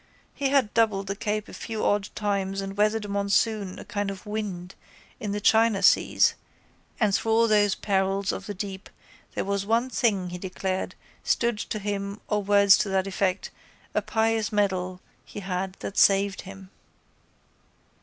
[0.33, 4.09] He had doubled the cape a few odd times and weathered a monsoon, a kind
[4.09, 4.73] of wind,
[5.19, 6.33] in the China seas
[6.99, 8.89] and through all those perils of the deep
[9.35, 13.51] there was one thing, he declared, stood to him or words to that effect,
[13.93, 16.71] a pious medal he had that saved him.